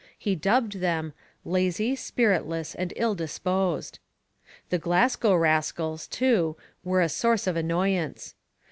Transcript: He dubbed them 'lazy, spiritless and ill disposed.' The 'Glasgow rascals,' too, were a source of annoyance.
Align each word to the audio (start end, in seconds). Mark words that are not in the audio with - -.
He 0.17 0.33
dubbed 0.33 0.79
them 0.79 1.13
'lazy, 1.45 1.95
spiritless 1.95 2.73
and 2.73 2.91
ill 2.95 3.13
disposed.' 3.13 3.99
The 4.71 4.79
'Glasgow 4.79 5.35
rascals,' 5.35 6.07
too, 6.07 6.57
were 6.83 7.01
a 7.01 7.07
source 7.07 7.45
of 7.45 7.55
annoyance. 7.55 8.33